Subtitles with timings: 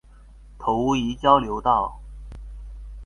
[0.57, 2.01] 頭屋一交流道